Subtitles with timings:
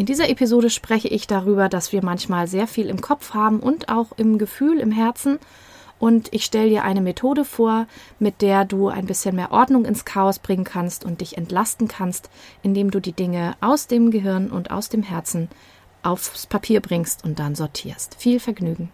[0.00, 3.90] In dieser Episode spreche ich darüber, dass wir manchmal sehr viel im Kopf haben und
[3.90, 5.38] auch im Gefühl, im Herzen.
[5.98, 7.86] Und ich stelle dir eine Methode vor,
[8.18, 12.30] mit der du ein bisschen mehr Ordnung ins Chaos bringen kannst und dich entlasten kannst,
[12.62, 15.50] indem du die Dinge aus dem Gehirn und aus dem Herzen
[16.02, 18.14] aufs Papier bringst und dann sortierst.
[18.14, 18.90] Viel Vergnügen.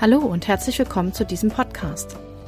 [0.00, 2.16] Hallo und herzlich willkommen zu diesem Podcast.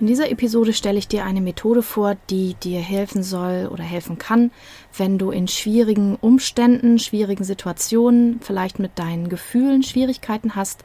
[0.00, 4.16] In dieser Episode stelle ich dir eine Methode vor, die dir helfen soll oder helfen
[4.16, 4.52] kann,
[4.96, 10.84] wenn du in schwierigen Umständen, schwierigen Situationen, vielleicht mit deinen Gefühlen Schwierigkeiten hast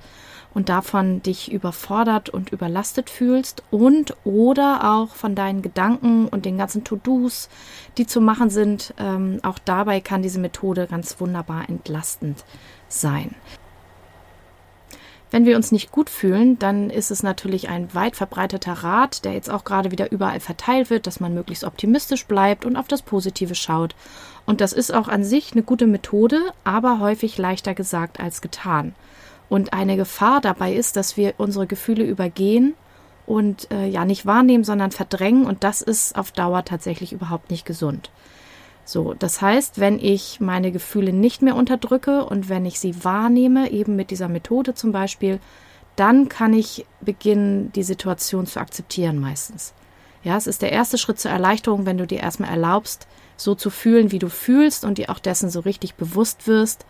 [0.55, 6.57] und davon dich überfordert und überlastet fühlst und oder auch von deinen Gedanken und den
[6.57, 7.49] ganzen To-Dos,
[7.99, 8.95] die zu machen sind.
[8.98, 12.43] Ähm, auch dabei kann diese Methode ganz wunderbar entlastend
[12.88, 13.35] sein.
[15.34, 19.34] Wenn wir uns nicht gut fühlen, dann ist es natürlich ein weit verbreiteter Rat, der
[19.34, 23.01] jetzt auch gerade wieder überall verteilt wird, dass man möglichst optimistisch bleibt und auf das
[23.01, 23.95] Positive schaut.
[24.45, 28.93] Und das ist auch an sich eine gute Methode, aber häufig leichter gesagt als getan.
[29.49, 32.76] Und eine Gefahr dabei ist, dass wir unsere Gefühle übergehen
[33.26, 35.48] und äh, ja nicht wahrnehmen, sondern verdrängen.
[35.48, 38.11] Und das ist auf Dauer tatsächlich überhaupt nicht gesund.
[38.85, 43.71] So, das heißt, wenn ich meine Gefühle nicht mehr unterdrücke und wenn ich sie wahrnehme,
[43.71, 45.39] eben mit dieser Methode zum Beispiel,
[45.95, 49.73] dann kann ich beginnen, die Situation zu akzeptieren meistens.
[50.23, 53.70] Ja, es ist der erste Schritt zur Erleichterung, wenn du dir erstmal erlaubst, so zu
[53.70, 56.85] fühlen, wie du fühlst und dir auch dessen so richtig bewusst wirst.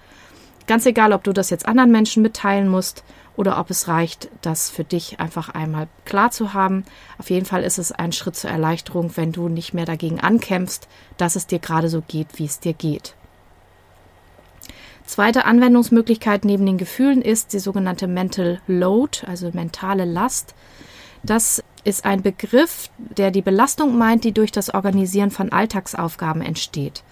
[0.68, 3.04] Ganz egal, ob du das jetzt anderen Menschen mitteilen musst
[3.36, 6.86] oder ob es reicht, das für dich einfach einmal klar zu haben.
[7.18, 10.88] Auf jeden Fall ist es ein Schritt zur Erleichterung, wenn du nicht mehr dagegen ankämpfst,
[11.18, 13.16] dass es dir gerade so geht, wie es dir geht.
[15.06, 20.56] Zweite Anwendungsmöglichkeit neben den Gefühlen ist die sogenannte Mental Load, also mentale Last.
[21.24, 27.04] Das ist ein Begriff, der die Belastung meint, die durch das Organisieren von Alltagsaufgaben entsteht,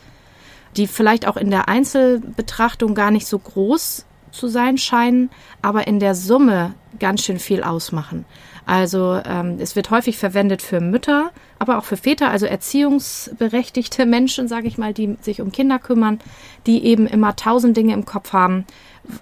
[0.77, 5.29] die vielleicht auch in der Einzelbetrachtung gar nicht so groß zu sein scheinen,
[5.61, 8.25] aber in der Summe ganz schön viel ausmachen.
[8.65, 14.47] Also ähm, es wird häufig verwendet für Mütter, aber auch für Väter, also erziehungsberechtigte Menschen,
[14.47, 16.19] sage ich mal, die sich um Kinder kümmern,
[16.67, 18.65] die eben immer tausend Dinge im Kopf haben,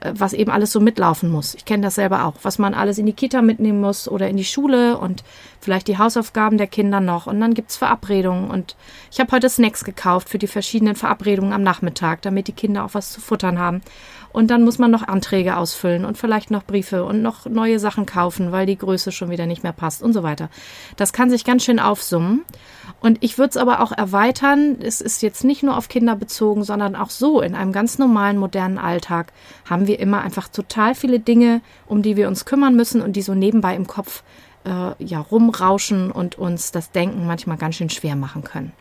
[0.02, 1.56] was eben alles so mitlaufen muss.
[1.56, 4.38] Ich kenne das selber auch, was man alles in die Kita mitnehmen muss oder in
[4.38, 5.24] die Schule und
[5.62, 7.28] vielleicht die Hausaufgaben der Kinder noch.
[7.28, 8.52] Und dann gibt's Verabredungen.
[8.52, 8.76] Und
[9.12, 12.94] ich habe heute Snacks gekauft für die verschiedenen Verabredungen am Nachmittag, damit die Kinder auch
[12.94, 13.82] was zu futtern haben.
[14.32, 18.06] Und dann muss man noch Anträge ausfüllen und vielleicht noch Briefe und noch neue Sachen
[18.06, 20.50] kaufen, weil die Größe schon wieder nicht mehr passt und so weiter.
[20.98, 22.46] Das kann sich ganz schön aufsummen.
[23.02, 24.78] Und ich würde es aber auch erweitern.
[24.82, 28.38] Es ist jetzt nicht nur auf Kinder bezogen, sondern auch so in einem ganz normalen,
[28.38, 29.32] modernen Alltag
[29.70, 33.22] haben wir immer einfach total viele Dinge, um die wir uns kümmern müssen und die
[33.22, 34.24] so nebenbei im Kopf
[34.66, 38.74] äh, ja rumrauschen und uns das Denken manchmal ganz schön schwer machen können.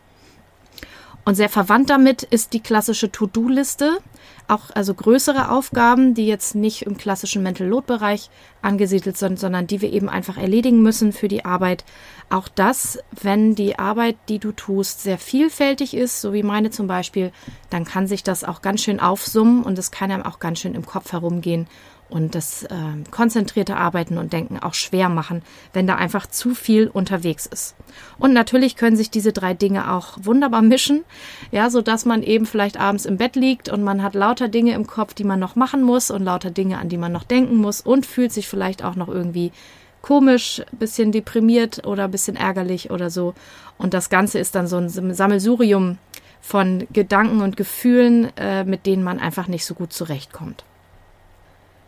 [1.29, 3.99] Und sehr verwandt damit ist die klassische To-Do-Liste.
[4.47, 8.31] Auch also größere Aufgaben, die jetzt nicht im klassischen Mental Load-Bereich
[8.63, 11.85] angesiedelt sind, sondern die wir eben einfach erledigen müssen für die Arbeit.
[12.31, 16.87] Auch das, wenn die Arbeit, die du tust, sehr vielfältig ist, so wie meine zum
[16.87, 17.31] Beispiel,
[17.69, 20.73] dann kann sich das auch ganz schön aufsummen und es kann einem auch ganz schön
[20.73, 21.67] im Kopf herumgehen
[22.09, 22.75] und das äh,
[23.11, 25.41] konzentrierte Arbeiten und Denken auch schwer machen,
[25.73, 27.75] wenn da einfach zu viel unterwegs ist.
[28.17, 31.03] Und natürlich können sich diese drei Dinge auch wunderbar mischen,
[31.51, 34.73] ja, so dass man eben vielleicht abends im Bett liegt und man hat lauter Dinge
[34.73, 37.57] im Kopf, die man noch machen muss und lauter Dinge, an die man noch denken
[37.57, 39.51] muss und fühlt sich vielleicht auch noch irgendwie
[40.01, 43.33] komisch, bisschen deprimiert oder bisschen ärgerlich oder so.
[43.77, 45.97] Und das Ganze ist dann so ein Sammelsurium
[46.41, 50.63] von Gedanken und Gefühlen, äh, mit denen man einfach nicht so gut zurechtkommt.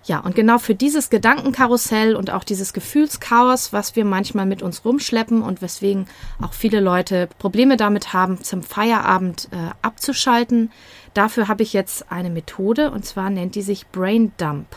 [0.03, 4.83] Ja, und genau für dieses Gedankenkarussell und auch dieses Gefühlschaos, was wir manchmal mit uns
[4.83, 6.07] rumschleppen und weswegen
[6.42, 10.71] auch viele Leute Probleme damit haben, zum Feierabend äh, abzuschalten,
[11.13, 14.68] dafür habe ich jetzt eine Methode und zwar nennt die sich Brain Dump.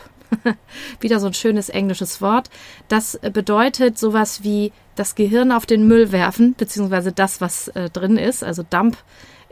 [1.00, 2.50] Wieder so ein schönes englisches Wort.
[2.88, 8.18] Das bedeutet sowas wie das Gehirn auf den Müll werfen, beziehungsweise das, was äh, drin
[8.18, 8.44] ist.
[8.44, 8.98] Also Dump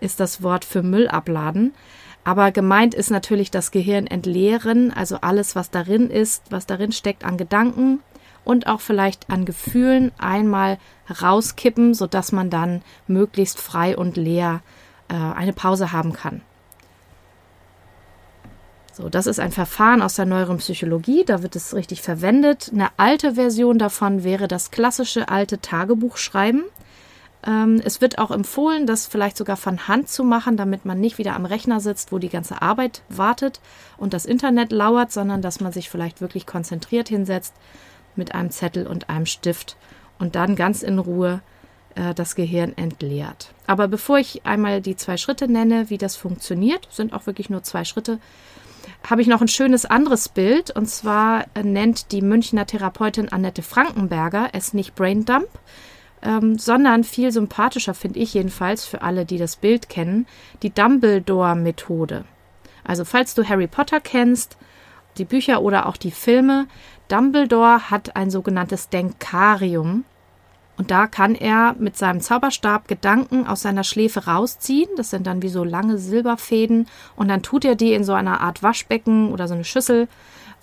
[0.00, 1.72] ist das Wort für Müll abladen.
[2.24, 7.24] Aber gemeint ist natürlich das Gehirn entleeren, also alles, was darin ist, was darin steckt
[7.24, 8.00] an Gedanken
[8.44, 10.78] und auch vielleicht an Gefühlen einmal
[11.22, 14.60] rauskippen, sodass man dann möglichst frei und leer
[15.08, 16.42] äh, eine Pause haben kann.
[18.92, 22.70] So, das ist ein Verfahren aus der neueren Psychologie, da wird es richtig verwendet.
[22.72, 26.64] Eine alte Version davon wäre das klassische alte Tagebuchschreiben.
[27.46, 31.18] Ähm, es wird auch empfohlen, das vielleicht sogar von Hand zu machen, damit man nicht
[31.18, 33.60] wieder am Rechner sitzt, wo die ganze Arbeit wartet
[33.96, 37.54] und das Internet lauert, sondern dass man sich vielleicht wirklich konzentriert hinsetzt
[38.14, 39.76] mit einem Zettel und einem Stift
[40.18, 41.40] und dann ganz in Ruhe
[41.94, 43.52] äh, das Gehirn entleert.
[43.66, 47.62] Aber bevor ich einmal die zwei Schritte nenne, wie das funktioniert, sind auch wirklich nur
[47.62, 48.18] zwei Schritte,
[49.08, 50.70] habe ich noch ein schönes anderes Bild.
[50.70, 55.48] Und zwar äh, nennt die Münchner Therapeutin Annette Frankenberger es nicht Braindump,
[56.22, 60.26] ähm, sondern viel sympathischer, finde ich jedenfalls, für alle, die das Bild kennen,
[60.62, 62.24] die Dumbledore-Methode.
[62.84, 64.56] Also falls du Harry Potter kennst,
[65.18, 66.66] die Bücher oder auch die Filme,
[67.08, 70.04] Dumbledore hat ein sogenanntes Denkarium.
[70.82, 74.90] Und da kann er mit seinem Zauberstab Gedanken aus seiner Schläfe rausziehen.
[74.96, 76.88] Das sind dann wie so lange Silberfäden.
[77.14, 80.08] Und dann tut er die in so einer Art Waschbecken oder so eine Schüssel,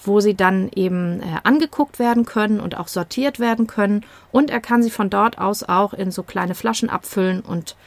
[0.03, 4.03] wo sie dann eben äh, angeguckt werden können und auch sortiert werden können.
[4.33, 7.77] Und er kann sie von dort aus auch in so kleine Flaschen abfüllen und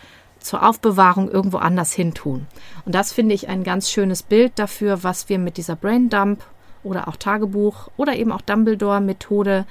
[0.41, 2.47] zur Aufbewahrung irgendwo anders hin tun.
[2.87, 6.43] Und das finde ich ein ganz schönes Bild dafür, was wir mit dieser Brain Dump
[6.83, 9.67] oder auch Tagebuch oder eben auch Dumbledore-Methode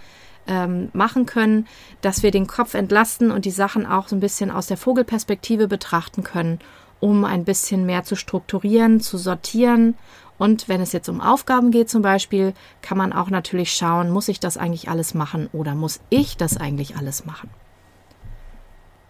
[0.48, 1.68] ähm, machen können,
[2.02, 5.68] dass wir den Kopf entlasten und die Sachen auch so ein bisschen aus der Vogelperspektive
[5.68, 6.60] betrachten können,
[7.00, 9.96] um ein bisschen mehr zu strukturieren, zu sortieren.
[10.38, 14.28] Und wenn es jetzt um Aufgaben geht zum Beispiel, kann man auch natürlich schauen, muss
[14.28, 17.50] ich das eigentlich alles machen oder muss ich das eigentlich alles machen?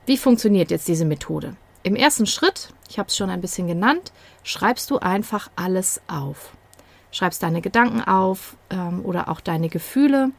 [0.06, 1.56] Wie funktioniert jetzt diese Methode?
[1.84, 4.12] Im ersten Schritt, ich habe es schon ein bisschen genannt,
[4.44, 6.52] schreibst du einfach alles auf.
[7.12, 10.32] Schreibst deine Gedanken auf ähm, oder auch deine Gefühle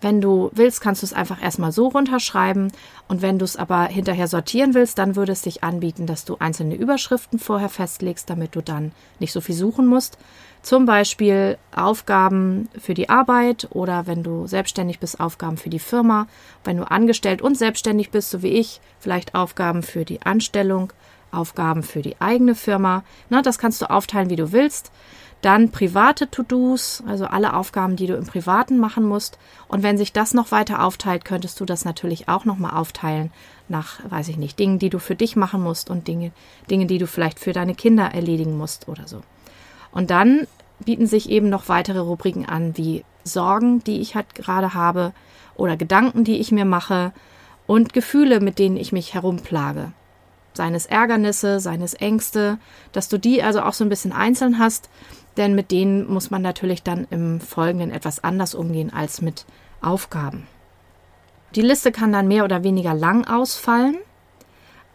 [0.00, 2.70] wenn du willst, kannst du es einfach erstmal so runterschreiben.
[3.08, 6.36] Und wenn du es aber hinterher sortieren willst, dann würde es sich anbieten, dass du
[6.38, 10.18] einzelne Überschriften vorher festlegst, damit du dann nicht so viel suchen musst.
[10.62, 16.26] Zum Beispiel Aufgaben für die Arbeit oder wenn du selbstständig bist, Aufgaben für die Firma.
[16.64, 20.92] Wenn du angestellt und selbstständig bist, so wie ich, vielleicht Aufgaben für die Anstellung,
[21.30, 23.04] Aufgaben für die eigene Firma.
[23.30, 24.90] Na, das kannst du aufteilen, wie du willst.
[25.42, 29.38] Dann private To-Dos, also alle Aufgaben, die du im Privaten machen musst.
[29.68, 33.30] Und wenn sich das noch weiter aufteilt, könntest du das natürlich auch nochmal aufteilen
[33.68, 36.32] nach, weiß ich nicht, Dingen, die du für dich machen musst und Dinge,
[36.70, 39.22] Dinge, die du vielleicht für deine Kinder erledigen musst oder so.
[39.92, 40.46] Und dann
[40.84, 45.12] bieten sich eben noch weitere Rubriken an, wie Sorgen, die ich halt gerade habe
[45.54, 47.12] oder Gedanken, die ich mir mache
[47.66, 49.92] und Gefühle, mit denen ich mich herumplage.
[50.54, 52.58] Seines Ärgernisse, seines Ängste,
[52.92, 54.88] dass du die also auch so ein bisschen einzeln hast
[55.36, 59.46] denn mit denen muss man natürlich dann im Folgenden etwas anders umgehen als mit
[59.80, 60.46] Aufgaben.
[61.54, 63.96] Die Liste kann dann mehr oder weniger lang ausfallen,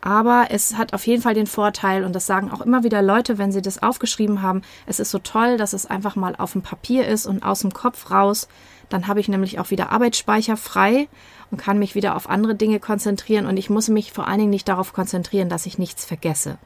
[0.02, 3.38] aber es hat auf jeden Fall den Vorteil, und das sagen auch immer wieder Leute,
[3.38, 6.64] wenn sie das aufgeschrieben haben, es ist so toll, dass es einfach mal auf dem
[6.64, 8.48] Papier ist und aus dem Kopf raus.
[8.90, 11.08] Dann habe ich nämlich auch wieder Arbeitsspeicher frei
[11.52, 14.50] und kann mich wieder auf andere Dinge konzentrieren und ich muss mich vor allen Dingen
[14.50, 16.58] nicht darauf konzentrieren, dass ich nichts vergesse.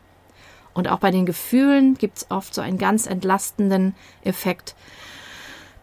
[0.76, 4.76] Und auch bei den Gefühlen gibt es oft so einen ganz entlastenden Effekt,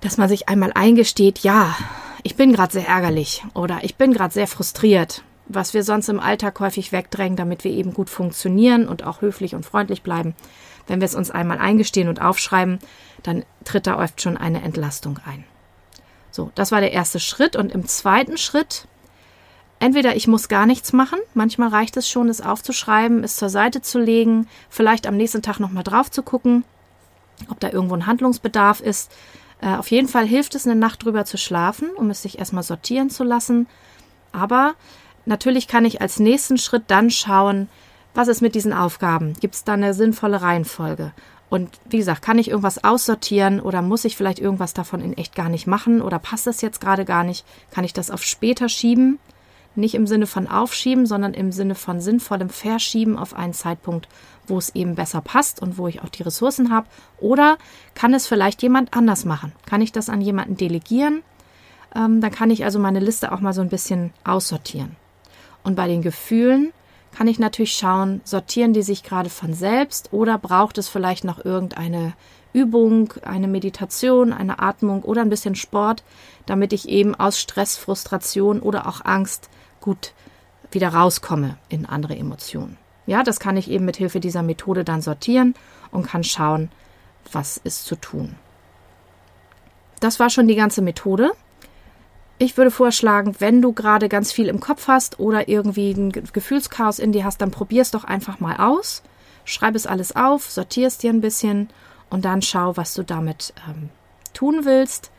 [0.00, 1.74] dass man sich einmal eingesteht, ja,
[2.22, 6.20] ich bin gerade sehr ärgerlich oder ich bin gerade sehr frustriert, was wir sonst im
[6.20, 10.34] Alltag häufig wegdrängen, damit wir eben gut funktionieren und auch höflich und freundlich bleiben.
[10.86, 12.78] Wenn wir es uns einmal eingestehen und aufschreiben,
[13.22, 15.44] dann tritt da oft schon eine Entlastung ein.
[16.30, 17.56] So, das war der erste Schritt.
[17.56, 18.88] Und im zweiten Schritt
[19.82, 23.82] Entweder ich muss gar nichts machen, manchmal reicht es schon, es aufzuschreiben, es zur Seite
[23.82, 26.62] zu legen, vielleicht am nächsten Tag nochmal drauf zu gucken,
[27.50, 29.10] ob da irgendwo ein Handlungsbedarf ist.
[29.60, 32.62] Äh, auf jeden Fall hilft es, eine Nacht drüber zu schlafen, um es sich erstmal
[32.62, 33.66] sortieren zu lassen.
[34.30, 34.74] Aber
[35.26, 37.68] natürlich kann ich als nächsten Schritt dann schauen,
[38.14, 39.34] was ist mit diesen Aufgaben?
[39.40, 41.10] Gibt es da eine sinnvolle Reihenfolge?
[41.50, 45.34] Und wie gesagt, kann ich irgendwas aussortieren oder muss ich vielleicht irgendwas davon in echt
[45.34, 47.44] gar nicht machen oder passt das jetzt gerade gar nicht?
[47.72, 49.18] Kann ich das auf später schieben?
[49.74, 54.08] Nicht im Sinne von aufschieben, sondern im Sinne von sinnvollem Verschieben auf einen Zeitpunkt,
[54.46, 56.86] wo es eben besser passt und wo ich auch die Ressourcen habe.
[57.18, 57.56] Oder
[57.94, 59.52] kann es vielleicht jemand anders machen?
[59.66, 61.22] Kann ich das an jemanden delegieren?
[61.94, 64.96] Ähm, dann kann ich also meine Liste auch mal so ein bisschen aussortieren.
[65.62, 66.72] Und bei den Gefühlen
[67.16, 71.44] kann ich natürlich schauen, sortieren die sich gerade von selbst oder braucht es vielleicht noch
[71.44, 72.14] irgendeine
[72.52, 76.02] Übung, eine Meditation, eine Atmung oder ein bisschen Sport,
[76.46, 79.48] damit ich eben aus Stress, Frustration oder auch Angst
[79.82, 80.14] gut
[80.70, 82.78] wieder rauskomme in andere Emotionen.
[83.04, 85.54] Ja, das kann ich eben mit Hilfe dieser Methode dann sortieren
[85.90, 86.70] und kann schauen,
[87.30, 88.36] was ist zu tun.
[90.00, 91.32] Das war schon die ganze Methode.
[92.38, 96.98] Ich würde vorschlagen, wenn du gerade ganz viel im Kopf hast oder irgendwie ein Gefühlschaos
[96.98, 99.02] in dir hast, dann probier es doch einfach mal aus.
[99.44, 101.68] Schreib es alles auf, sortier es dir ein bisschen
[102.10, 103.90] und dann schau, was du damit ähm,
[104.34, 105.10] tun willst.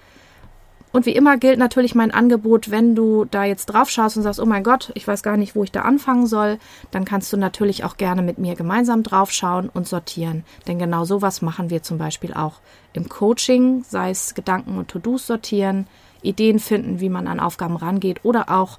[0.94, 4.40] Und wie immer gilt natürlich mein Angebot, wenn du da jetzt drauf schaust und sagst,
[4.40, 6.60] oh mein Gott, ich weiß gar nicht, wo ich da anfangen soll,
[6.92, 10.46] dann kannst du natürlich auch gerne mit mir gemeinsam drauf schauen und sortieren.
[10.68, 12.62] Denn genau sowas machen wir zum Beispiel auch
[12.94, 15.88] im Coaching, sei es Gedanken und To-Dos sortieren,
[16.22, 18.78] Ideen finden, wie man an Aufgaben rangeht oder auch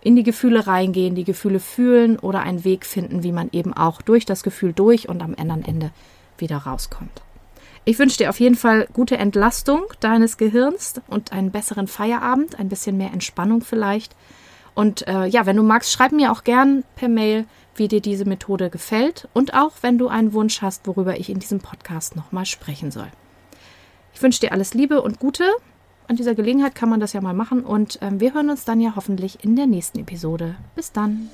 [0.00, 4.02] in die Gefühle reingehen, die Gefühle fühlen oder einen Weg finden, wie man eben auch
[4.02, 5.92] durch das Gefühl durch und am anderen Ende
[6.36, 7.22] wieder rauskommt.
[7.86, 12.70] Ich wünsche dir auf jeden Fall gute Entlastung deines Gehirns und einen besseren Feierabend, ein
[12.70, 14.16] bisschen mehr Entspannung vielleicht.
[14.74, 17.44] Und äh, ja, wenn du magst, schreib mir auch gern per Mail,
[17.76, 21.40] wie dir diese Methode gefällt und auch, wenn du einen Wunsch hast, worüber ich in
[21.40, 23.08] diesem Podcast nochmal sprechen soll.
[24.14, 25.44] Ich wünsche dir alles Liebe und Gute.
[26.08, 28.80] An dieser Gelegenheit kann man das ja mal machen und ähm, wir hören uns dann
[28.80, 30.56] ja hoffentlich in der nächsten Episode.
[30.74, 31.28] Bis dann.